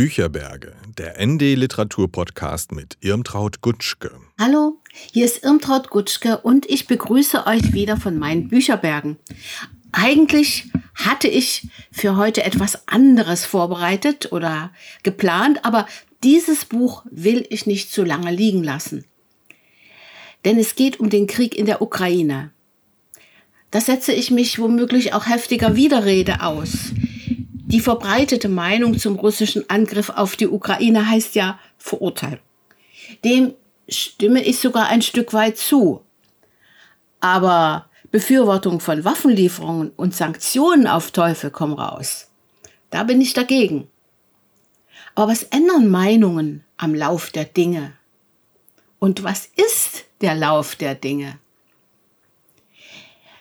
[0.00, 4.10] Bücherberge, der ND Literatur Podcast mit Irmtraut Gutschke.
[4.38, 4.78] Hallo,
[5.12, 9.18] hier ist Irmtraut Gutschke und ich begrüße euch wieder von meinen Bücherbergen.
[9.92, 14.70] Eigentlich hatte ich für heute etwas anderes vorbereitet oder
[15.02, 15.86] geplant, aber
[16.24, 19.04] dieses Buch will ich nicht zu lange liegen lassen.
[20.46, 22.52] Denn es geht um den Krieg in der Ukraine.
[23.70, 26.94] Da setze ich mich womöglich auch heftiger Widerrede aus.
[27.70, 32.40] Die verbreitete Meinung zum russischen Angriff auf die Ukraine heißt ja Verurteilung.
[33.24, 33.54] Dem
[33.88, 36.02] stimme ich sogar ein Stück weit zu.
[37.20, 42.28] Aber Befürwortung von Waffenlieferungen und Sanktionen auf Teufel komm raus.
[42.90, 43.86] Da bin ich dagegen.
[45.14, 47.92] Aber was ändern Meinungen am Lauf der Dinge?
[48.98, 51.38] Und was ist der Lauf der Dinge?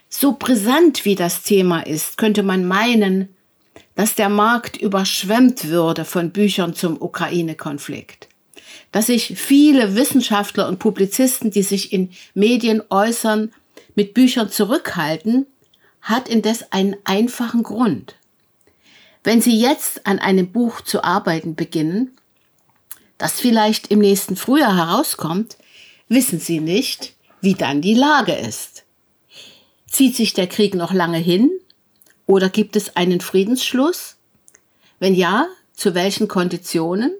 [0.07, 3.35] So brisant wie das Thema ist, könnte man meinen,
[3.99, 8.29] dass der Markt überschwemmt würde von Büchern zum Ukraine-Konflikt.
[8.93, 13.51] Dass sich viele Wissenschaftler und Publizisten, die sich in Medien äußern,
[13.95, 15.47] mit Büchern zurückhalten,
[16.01, 18.15] hat indes einen einfachen Grund.
[19.25, 22.15] Wenn Sie jetzt an einem Buch zu arbeiten beginnen,
[23.17, 25.57] das vielleicht im nächsten Frühjahr herauskommt,
[26.07, 28.85] wissen Sie nicht, wie dann die Lage ist.
[29.87, 31.51] Zieht sich der Krieg noch lange hin
[32.29, 34.17] oder gibt es einen Friedensschluss?
[34.99, 37.11] Wenn ja, zu welchen Konditionen?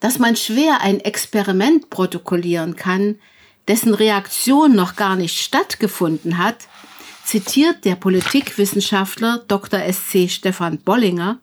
[0.00, 3.20] Dass man schwer ein Experiment protokollieren kann,
[3.68, 6.66] dessen Reaktion noch gar nicht stattgefunden hat,
[7.24, 9.80] zitiert der Politikwissenschaftler Dr.
[9.80, 11.38] SC Stefan Bollinger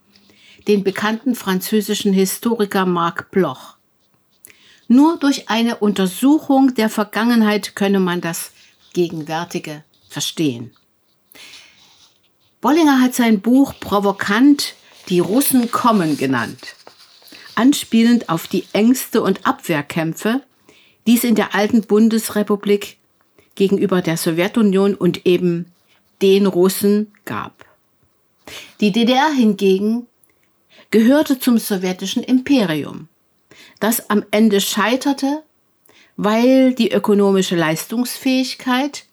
[0.68, 3.78] den bekannten französischen Historiker Marc Bloch.
[4.90, 8.52] Nur durch eine Untersuchung der Vergangenheit könne man das
[8.92, 10.76] Gegenwärtige verstehen.
[12.64, 14.76] Bollinger hat sein Buch provokant
[15.10, 16.78] Die Russen kommen genannt,
[17.56, 20.42] anspielend auf die Ängste und Abwehrkämpfe,
[21.06, 22.96] die es in der alten Bundesrepublik
[23.56, 25.74] gegenüber der Sowjetunion und eben
[26.22, 27.66] den Russen gab.
[28.80, 30.08] Die DDR hingegen
[30.90, 33.10] gehörte zum sowjetischen Imperium,
[33.82, 35.44] das am Ende scheiterte,
[36.16, 39.04] weil die ökonomische Leistungsfähigkeit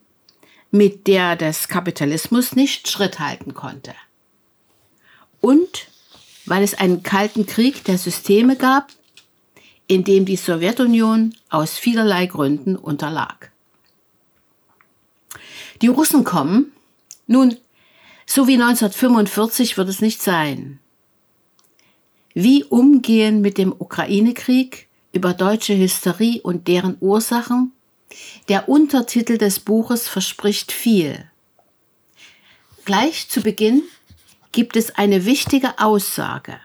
[0.71, 3.95] mit der des Kapitalismus nicht Schritt halten konnte.
[5.41, 5.89] Und
[6.47, 8.89] weil es einen kalten Krieg der Systeme gab,
[9.87, 13.51] in dem die Sowjetunion aus vielerlei Gründen unterlag.
[15.83, 16.73] Die Russen kommen,
[17.27, 17.57] nun,
[18.27, 20.79] so wie 1945 wird es nicht sein.
[22.35, 27.73] Wie umgehen mit dem Ukraine-Krieg, über deutsche Hysterie und deren Ursachen
[28.49, 31.31] der Untertitel des Buches verspricht viel.
[32.85, 33.83] Gleich zu Beginn
[34.53, 36.59] gibt es eine wichtige Aussage.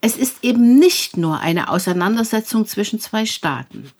[0.00, 3.90] Es ist eben nicht nur eine Auseinandersetzung zwischen zwei Staaten.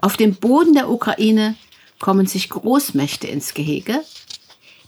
[0.00, 1.56] Auf dem Boden der Ukraine
[1.98, 4.02] kommen sich Großmächte ins Gehege,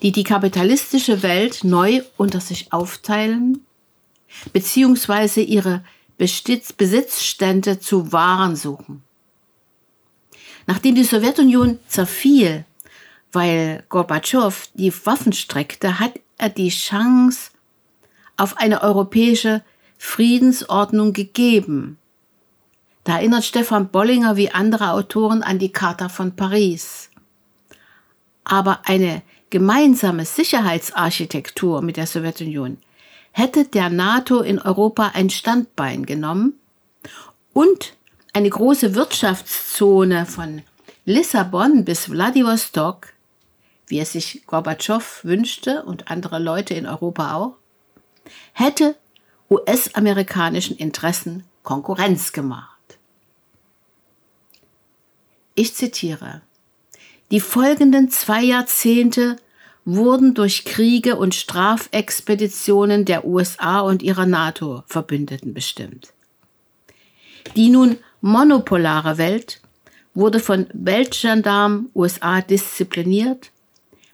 [0.01, 3.65] die die kapitalistische Welt neu unter sich aufteilen,
[4.53, 5.85] beziehungsweise ihre
[6.17, 9.03] Besitzstände zu wahren suchen.
[10.67, 12.65] Nachdem die Sowjetunion zerfiel,
[13.33, 17.51] weil Gorbatschow die Waffen streckte, hat er die Chance
[18.37, 19.63] auf eine europäische
[19.99, 21.99] Friedensordnung gegeben.
[23.05, 27.11] Da erinnert Stefan Bollinger wie andere Autoren an die Charta von Paris.
[28.45, 32.79] Aber eine gemeinsame Sicherheitsarchitektur mit der Sowjetunion
[33.33, 36.55] hätte der NATO in Europa ein Standbein genommen
[37.53, 37.95] und
[38.33, 40.63] eine große Wirtschaftszone von
[41.05, 43.09] Lissabon bis Wladiwostok,
[43.87, 47.57] wie es sich Gorbatschow wünschte und andere Leute in Europa auch,
[48.53, 48.97] hätte
[49.51, 52.69] US-amerikanischen Interessen Konkurrenz gemacht.
[55.55, 56.41] Ich zitiere.
[57.31, 59.37] Die folgenden zwei Jahrzehnte
[59.85, 66.13] wurden durch Kriege und Strafexpeditionen der USA und ihrer NATO-Verbündeten bestimmt.
[67.57, 69.61] Die nun monopolare Welt
[70.15, 73.51] wurde von Weltgendarmen USA diszipliniert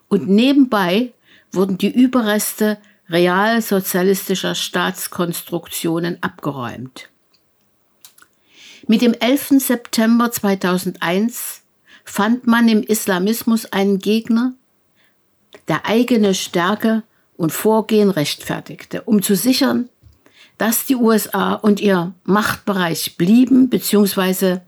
[0.09, 1.13] und nebenbei
[1.53, 2.79] wurden die Überreste
[3.09, 7.09] realsozialistischer Staatskonstruktionen abgeräumt.
[8.87, 9.61] Mit dem 11.
[9.61, 11.63] September 2001
[12.05, 14.55] fand man im Islamismus einen Gegner,
[15.69, 17.03] der eigene Stärke
[17.37, 19.89] und Vorgehen rechtfertigte, um zu sichern,
[20.59, 24.59] dass die USA und ihr Machtbereich blieben bzw.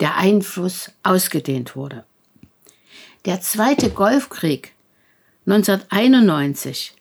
[0.00, 2.04] der Einfluss ausgedehnt wurde.
[3.26, 4.72] Der Zweite Golfkrieg
[5.46, 6.94] 1991,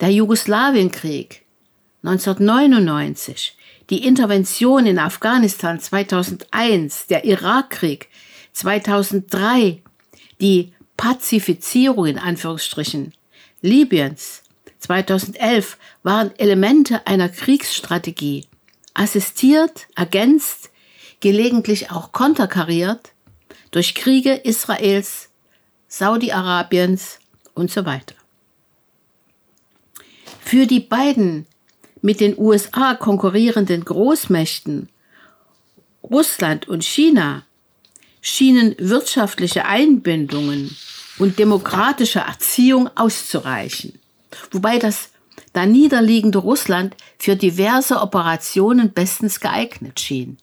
[0.00, 1.42] der Jugoslawienkrieg
[2.02, 3.56] 1999,
[3.90, 8.08] die Intervention in Afghanistan 2001, der Irakkrieg
[8.52, 9.82] 2003,
[10.40, 13.12] die Pazifizierung in Anführungsstrichen
[13.60, 14.42] Libyens
[14.86, 18.46] 2011 waren Elemente einer Kriegsstrategie,
[18.94, 20.70] assistiert, ergänzt,
[21.18, 23.12] gelegentlich auch konterkariert
[23.72, 25.28] durch Kriege Israels,
[25.88, 27.18] Saudi-Arabiens
[27.54, 28.14] und so weiter.
[30.40, 31.46] Für die beiden
[32.00, 34.88] mit den USA konkurrierenden Großmächten
[36.04, 37.42] Russland und China
[38.20, 40.76] schienen wirtschaftliche Einbindungen
[41.18, 43.98] und demokratische Erziehung auszureichen,
[44.50, 45.10] wobei das
[45.52, 50.38] da niederliegende Russland für diverse Operationen bestens geeignet schien.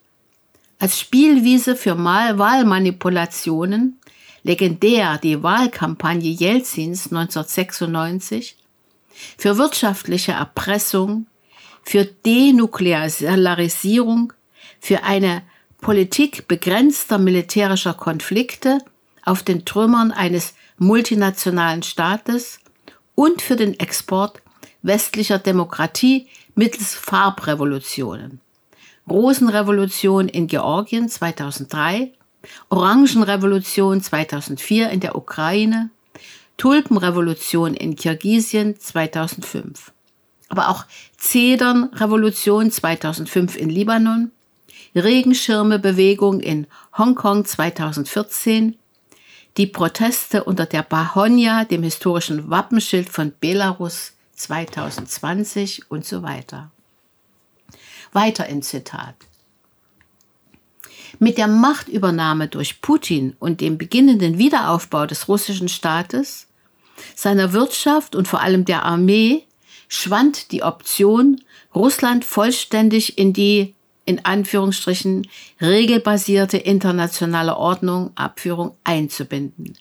[0.79, 3.99] Als Spielwiese für Wahlmanipulationen,
[4.43, 8.57] legendär die Wahlkampagne Jelzins 1996,
[9.37, 11.25] für wirtschaftliche Erpressung,
[11.83, 14.33] für Denuklearisierung,
[14.79, 15.41] für eine
[15.79, 18.79] Politik begrenzter militärischer Konflikte
[19.23, 22.59] auf den Trümmern eines multinationalen Staates
[23.15, 24.41] und für den Export
[24.81, 28.39] westlicher Demokratie mittels Farbrevolutionen.
[29.09, 32.13] Rosenrevolution in Georgien 2003,
[32.69, 35.89] Orangenrevolution 2004 in der Ukraine,
[36.57, 39.91] Tulpenrevolution in Kirgisien 2005.
[40.49, 40.85] Aber auch
[41.17, 44.31] Zedernrevolution 2005 in Libanon,
[44.95, 46.67] Regenschirmebewegung in
[46.97, 48.77] Hongkong 2014,
[49.57, 56.71] die Proteste unter der Bahonja, dem historischen Wappenschild von Belarus 2020 und so weiter.
[58.11, 59.15] Weiter im Zitat.
[61.19, 66.47] Mit der Machtübernahme durch Putin und dem beginnenden Wiederaufbau des russischen Staates,
[67.15, 69.45] seiner Wirtschaft und vor allem der Armee
[69.87, 71.41] schwand die Option,
[71.75, 75.27] Russland vollständig in die in Anführungsstrichen
[75.61, 79.77] regelbasierte internationale Ordnung, Abführung einzubinden.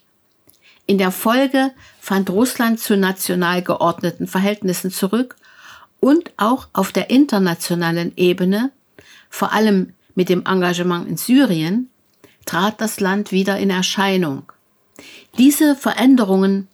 [0.85, 5.35] In der Folge fand Russland zu national geordneten Verhältnissen zurück
[5.99, 8.71] und auch auf der internationalen Ebene,
[9.29, 11.89] vor allem mit dem Engagement in Syrien,
[12.45, 14.51] trat das Land wieder in Erscheinung.
[15.37, 16.67] Diese Veränderungen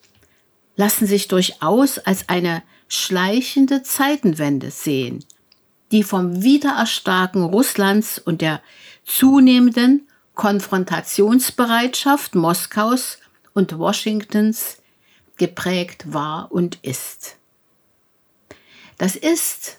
[0.75, 5.23] lassen sich durchaus als eine schleichende Zeitenwende sehen,
[5.91, 8.61] die vom Wiedererstarken Russlands und der
[9.05, 13.17] zunehmenden Konfrontationsbereitschaft Moskaus
[13.53, 14.77] und Washingtons
[15.37, 17.35] geprägt war und ist.
[18.97, 19.77] Das ist,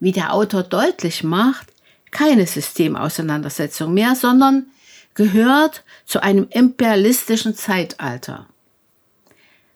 [0.00, 1.72] wie der Autor deutlich macht,
[2.10, 4.66] keine Systemauseinandersetzung mehr, sondern
[5.14, 8.46] gehört zu einem imperialistischen Zeitalter.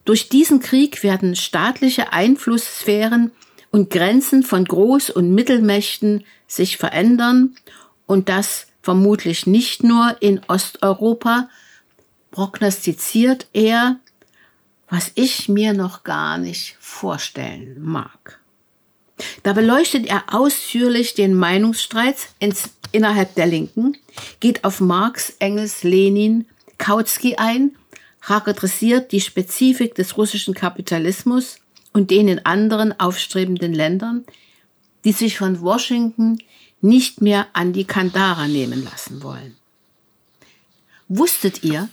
[0.04, 3.32] Durch diesen Krieg werden staatliche Einflusssphären
[3.76, 7.56] und Grenzen von Groß- und Mittelmächten sich verändern
[8.06, 11.50] und das vermutlich nicht nur in Osteuropa,
[12.30, 13.96] prognostiziert er,
[14.88, 18.40] was ich mir noch gar nicht vorstellen mag.
[19.42, 23.98] Da beleuchtet er ausführlich den Meinungsstreit ins, innerhalb der Linken,
[24.40, 26.46] geht auf Marx, Engels, Lenin,
[26.78, 27.76] Kautsky ein,
[28.22, 31.58] charakterisiert die Spezifik des russischen Kapitalismus
[31.96, 34.26] und den in anderen aufstrebenden Ländern,
[35.06, 36.36] die sich von Washington
[36.82, 39.56] nicht mehr an die Kandara nehmen lassen wollen.
[41.08, 41.88] Wusstet ihr,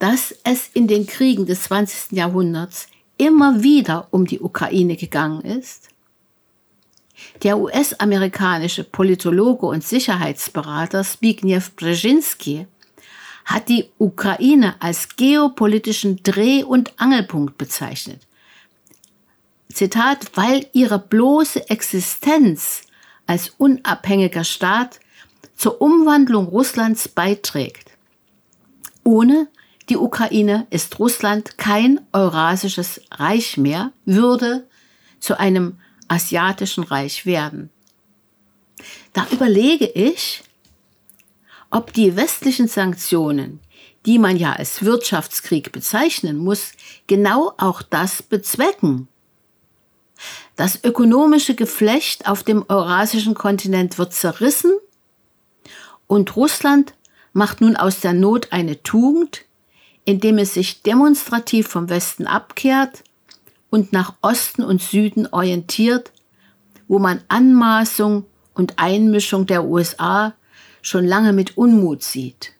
[0.00, 2.18] dass es in den Kriegen des 20.
[2.18, 5.90] Jahrhunderts immer wieder um die Ukraine gegangen ist?
[7.44, 12.66] Der US-amerikanische Politologe und Sicherheitsberater Zbigniew Brzezinski
[13.44, 18.26] hat die Ukraine als geopolitischen Dreh- und Angelpunkt bezeichnet
[19.72, 22.82] Zitat, weil ihre bloße Existenz
[23.26, 25.00] als unabhängiger Staat
[25.56, 27.92] zur Umwandlung Russlands beiträgt.
[29.04, 29.48] Ohne
[29.88, 34.66] die Ukraine ist Russland kein eurasisches Reich mehr, würde
[35.20, 37.70] zu einem asiatischen Reich werden.
[39.12, 40.42] Da überlege ich,
[41.70, 43.60] ob die westlichen Sanktionen,
[44.06, 46.72] die man ja als Wirtschaftskrieg bezeichnen muss,
[47.06, 49.08] genau auch das bezwecken.
[50.56, 54.72] Das ökonomische Geflecht auf dem eurasischen Kontinent wird zerrissen
[56.06, 56.94] und Russland
[57.32, 59.44] macht nun aus der Not eine Tugend,
[60.04, 63.02] indem es sich demonstrativ vom Westen abkehrt
[63.70, 66.12] und nach Osten und Süden orientiert,
[66.88, 70.34] wo man Anmaßung und Einmischung der USA
[70.82, 72.52] schon lange mit Unmut sieht.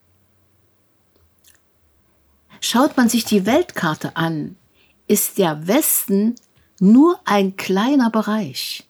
[2.61, 4.55] Schaut man sich die Weltkarte an,
[5.07, 6.35] ist der Westen
[6.83, 8.83] nur ein kleiner Bereich.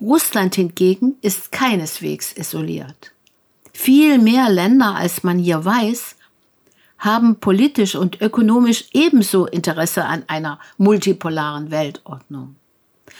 [0.00, 3.12] Russland hingegen ist keineswegs isoliert.
[3.74, 6.16] Viel mehr Länder, als man hier weiß,
[6.98, 12.56] haben politisch und ökonomisch ebenso Interesse an einer multipolaren Weltordnung.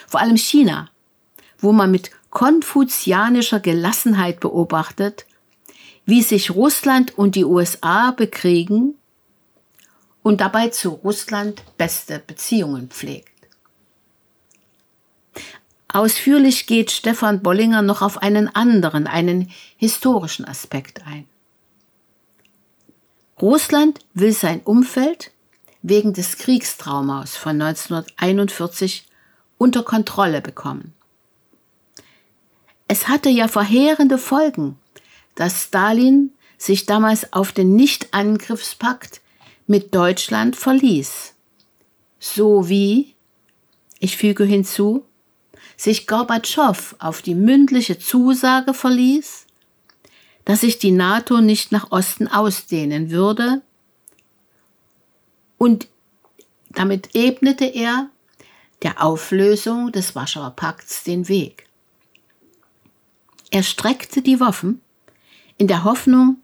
[0.06, 0.88] Vor allem China,
[1.58, 5.26] wo man mit konfuzianischer Gelassenheit beobachtet,
[6.06, 8.94] wie sich Russland und die USA bekriegen
[10.22, 13.35] und dabei zu Russland beste Beziehungen pflegt.
[15.96, 21.24] Ausführlich geht Stefan Bollinger noch auf einen anderen, einen historischen Aspekt ein.
[23.40, 25.30] Russland will sein Umfeld
[25.80, 29.06] wegen des Kriegstraumas von 1941
[29.56, 30.92] unter Kontrolle bekommen.
[32.88, 34.78] Es hatte ja verheerende Folgen,
[35.34, 39.22] dass Stalin sich damals auf den Nichtangriffspakt
[39.66, 41.32] mit Deutschland verließ.
[42.18, 43.14] So wie,
[43.98, 45.02] ich füge hinzu,
[45.76, 49.46] sich Gorbatschow auf die mündliche Zusage verließ,
[50.44, 53.62] dass sich die NATO nicht nach Osten ausdehnen würde
[55.58, 55.88] und
[56.70, 58.10] damit ebnete er
[58.82, 61.66] der Auflösung des Warschauer Pakts den Weg.
[63.50, 64.80] Er streckte die Waffen
[65.56, 66.38] in der Hoffnung,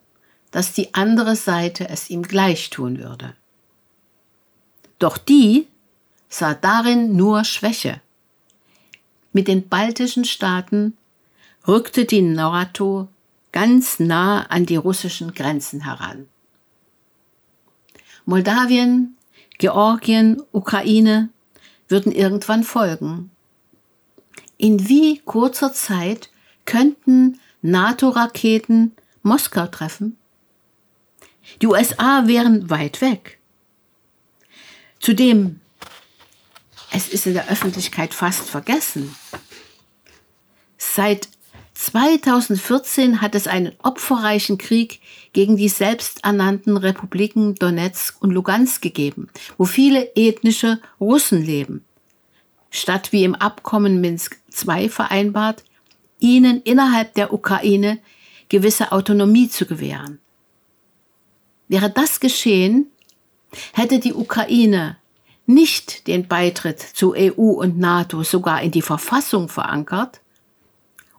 [0.50, 3.34] dass die andere Seite es ihm gleich tun würde.
[4.98, 5.66] Doch die
[6.28, 8.00] sah darin nur Schwäche.
[9.32, 10.96] Mit den baltischen Staaten
[11.66, 13.08] rückte die NATO
[13.52, 16.26] ganz nah an die russischen Grenzen heran.
[18.24, 19.16] Moldawien,
[19.58, 21.28] Georgien, Ukraine
[21.88, 23.30] würden irgendwann folgen.
[24.56, 26.30] In wie kurzer Zeit
[26.64, 30.16] könnten NATO-Raketen Moskau treffen?
[31.60, 33.38] Die USA wären weit weg.
[35.00, 35.60] Zudem,
[36.92, 39.14] es ist in der Öffentlichkeit fast vergessen.
[40.94, 41.30] Seit
[41.72, 45.00] 2014 hat es einen opferreichen Krieg
[45.32, 51.82] gegen die selbsternannten Republiken Donetsk und Lugansk gegeben, wo viele ethnische Russen leben.
[52.68, 55.64] Statt wie im Abkommen Minsk II vereinbart,
[56.20, 57.98] ihnen innerhalb der Ukraine
[58.50, 60.18] gewisse Autonomie zu gewähren.
[61.68, 62.88] Wäre das geschehen,
[63.72, 64.98] hätte die Ukraine
[65.46, 70.20] nicht den Beitritt zu EU und NATO sogar in die Verfassung verankert,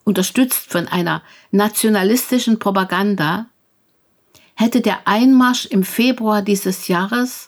[0.03, 3.47] unterstützt von einer nationalistischen Propaganda,
[4.55, 7.47] hätte der Einmarsch im Februar dieses Jahres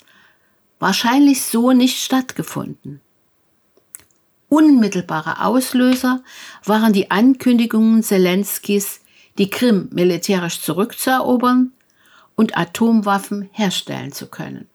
[0.79, 3.01] wahrscheinlich so nicht stattgefunden.
[4.50, 6.24] Unmittelbare Auslöser
[6.63, 9.01] waren die Ankündigungen Zelenskis,
[9.38, 11.71] die Krim militärisch zurückzuerobern
[12.35, 14.67] und Atomwaffen herstellen zu können.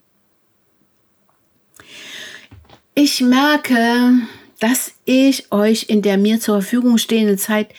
[2.94, 4.20] Ich merke,
[4.60, 7.70] dass ich euch in der mir zur Verfügung stehenden Zeit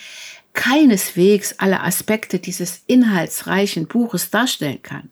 [0.54, 5.10] keineswegs alle Aspekte dieses inhaltsreichen Buches darstellen kann.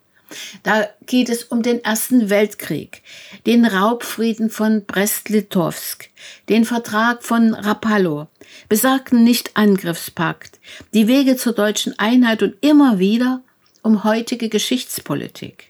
[0.63, 3.01] Da geht es um den Ersten Weltkrieg,
[3.47, 6.09] den Raubfrieden von Brest-Litovsk,
[6.49, 8.27] den Vertrag von Rapallo,
[8.67, 10.59] besagten Nichtangriffspakt,
[10.93, 13.41] die Wege zur deutschen Einheit und immer wieder
[13.81, 15.67] um heutige Geschichtspolitik.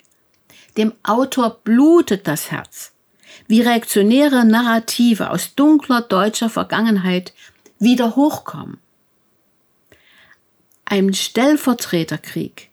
[0.78, 2.92] Dem Autor blutet das Herz,
[3.50, 7.34] wie reaktionäre Narrative aus dunkler deutscher Vergangenheit
[7.80, 8.78] wieder hochkommen.
[10.86, 12.70] Ein Stellvertreterkrieg,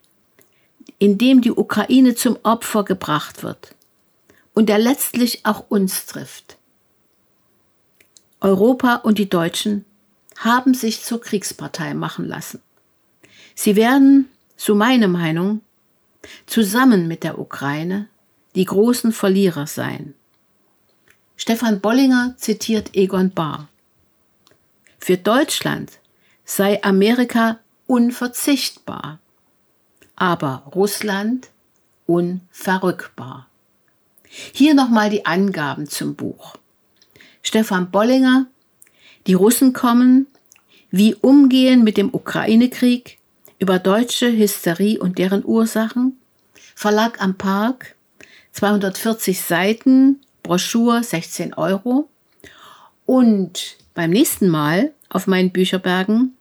[0.99, 3.75] in dem die Ukraine zum Opfer gebracht wird
[4.52, 6.59] und der letztlich auch uns trifft.
[8.42, 9.87] Europa und die Deutschen
[10.37, 12.61] haben sich zur Kriegspartei machen lassen.
[13.54, 14.28] Sie werden
[14.59, 15.62] so meine Meinung,
[16.45, 18.09] zusammen mit der Ukraine
[18.54, 20.12] die großen Verlierer sein.
[21.36, 23.68] Stefan Bollinger zitiert Egon Bahr.
[24.98, 25.92] Für Deutschland
[26.44, 29.18] sei Amerika unverzichtbar,
[30.16, 31.50] aber Russland
[32.06, 33.48] unverrückbar.
[34.52, 36.56] Hier nochmal die Angaben zum Buch.
[37.42, 38.46] Stefan Bollinger,
[39.26, 40.26] die Russen kommen,
[40.90, 43.18] wie umgehen mit dem Ukraine-Krieg,
[43.58, 46.18] über deutsche Hysterie und deren Ursachen.
[46.74, 47.94] Verlag am Park,
[48.52, 52.08] 240 Seiten, Broschur 16 Euro.
[53.04, 56.36] Und beim nächsten Mal auf meinen Bücherbergen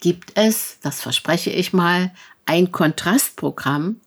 [0.00, 2.10] gibt es, das verspreche ich mal,
[2.46, 4.00] ein Kontrastprogramm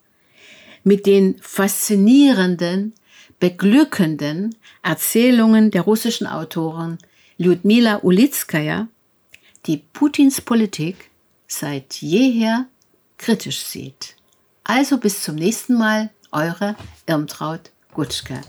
[0.84, 2.94] mit den faszinierenden,
[3.40, 6.98] beglückenden Erzählungen der russischen Autorin
[7.38, 8.88] Lyudmila Ulitskaya,
[9.68, 11.12] die Putins Politik
[11.48, 12.66] seit jeher
[13.18, 14.16] kritisch sieht.
[14.64, 18.42] Also bis zum nächsten Mal, eure Irmtraut Gutschke.